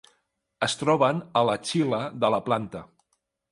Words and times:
Es 0.67 0.75
troben 0.79 1.19
a 1.41 1.45
l'axil·la 1.49 2.01
de 2.25 2.35
la 2.37 2.43
planta. 2.51 2.85